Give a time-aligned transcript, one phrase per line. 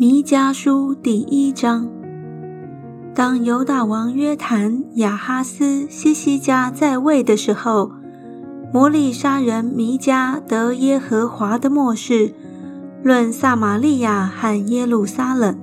[0.00, 1.86] 弥迦书第一章。
[3.14, 7.92] 当犹大王约坦、亚哈斯、西西家在位的时候，
[8.72, 12.32] 摩利沙人弥迦得耶和华的末世，
[13.02, 15.54] 论撒玛利亚和耶路撒冷。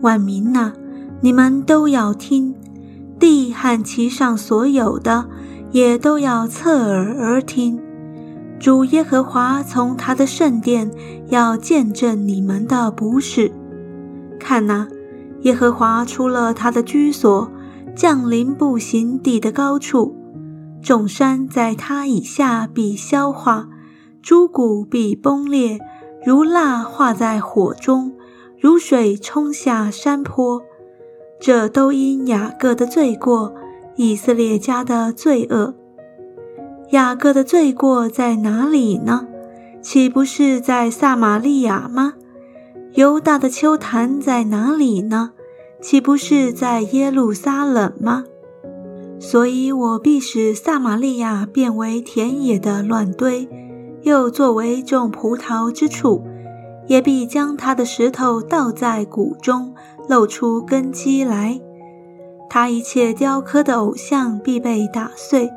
[0.00, 0.72] 万民呐，
[1.20, 2.54] 你们都要听；
[3.20, 5.28] 地和其上所有的，
[5.72, 7.78] 也都要侧耳而听。
[8.60, 10.90] 主耶和华从他的圣殿
[11.28, 13.52] 要见证你们的不是。
[14.38, 14.88] 看哪，
[15.42, 17.50] 耶和华出了他的居所，
[17.94, 20.16] 降临步行地的高处。
[20.82, 23.68] 众山在他以下必消化，
[24.22, 25.78] 诸谷必崩裂，
[26.24, 28.12] 如蜡化在火中，
[28.60, 30.62] 如水冲下山坡。
[31.40, 33.54] 这都因雅各的罪过，
[33.96, 35.74] 以色列家的罪恶。
[36.90, 39.26] 雅各的罪过在哪里呢？
[39.82, 42.14] 岂不是在撒玛利亚吗？
[42.94, 45.32] 犹大的秋坛在哪里呢？
[45.82, 48.24] 岂不是在耶路撒冷吗？
[49.20, 53.46] 所以我必使撒玛利亚变为田野的乱堆，
[54.02, 56.24] 又作为种葡萄之处，
[56.86, 59.74] 也必将他的石头倒在谷中，
[60.08, 61.60] 露出根基来。
[62.48, 65.50] 他一切雕刻的偶像必被打碎。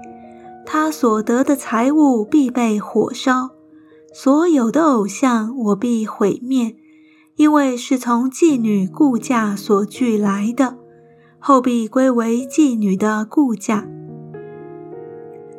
[0.73, 3.49] 他所得的财物必被火烧，
[4.13, 6.77] 所有的偶像我必毁灭，
[7.35, 10.77] 因为是从妓女顾价所聚来的，
[11.39, 13.85] 后必归为妓女的顾价。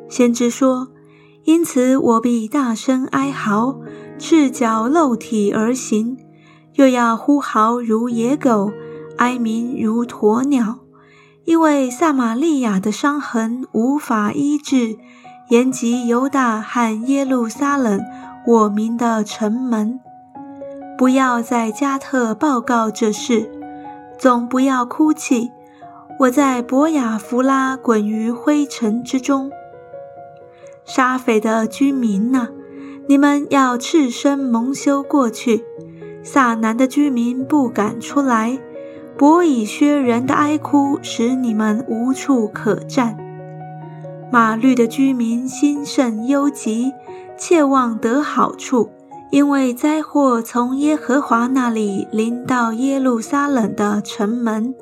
[0.09, 0.87] 先知说
[1.45, 3.79] ：“因此我必大声哀嚎，
[4.17, 6.17] 赤脚露体而行，
[6.73, 8.71] 又要呼嚎如野狗，
[9.17, 10.79] 哀鸣如鸵鸟。”
[11.45, 14.97] 因为撒玛利亚的伤痕无法医治，
[15.49, 17.99] 延及犹大和耶路撒冷，
[18.47, 19.99] 我民的城门，
[20.97, 23.51] 不要在加特报告这事，
[24.17, 25.51] 总不要哭泣。
[26.19, 29.51] 我在博雅弗拉滚于灰尘之中。
[30.85, 32.47] 沙斐的居民呐，
[33.07, 35.63] 你们要赤身蒙羞过去；
[36.23, 38.59] 萨南的居民不敢出来。
[39.17, 43.15] 伯以薛人的哀哭使你们无处可站，
[44.31, 46.91] 马律的居民心甚忧急，
[47.37, 48.89] 切望得好处，
[49.31, 54.73] 因为灾祸从耶和华那里临到耶路撒冷的城门。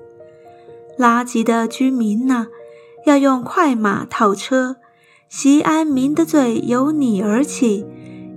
[0.97, 2.47] 拉吉的居民呐，
[3.05, 4.77] 要用快马套车。
[5.27, 7.85] 西安民的罪由你而起，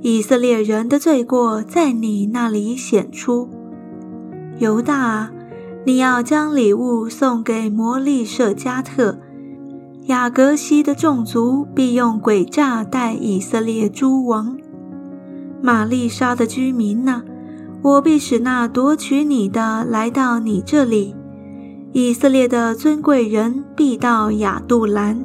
[0.02, 3.48] 以色列人的罪过在你那里显出。
[4.58, 5.30] 犹大啊。
[5.86, 9.18] 你要将礼物送给摩利舍加特，
[10.06, 14.56] 雅各西的众族必用诡诈待以色列诸王。
[15.60, 17.22] 玛丽莎的居民呐，
[17.82, 21.14] 我必使那夺取你的来到你这里。
[21.92, 25.22] 以色列的尊贵人必到雅杜兰。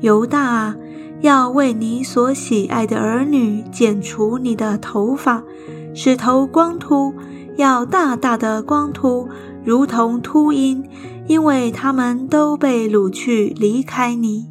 [0.00, 0.76] 犹大啊，
[1.20, 5.42] 要为你所喜爱的儿女剪除你的头发，
[5.92, 7.12] 使头光秃，
[7.56, 9.28] 要大大的光秃。
[9.64, 10.84] 如同秃鹰，
[11.26, 14.49] 因为他们都被掳去离开你。